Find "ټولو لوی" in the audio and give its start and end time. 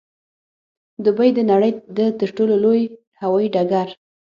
2.37-2.81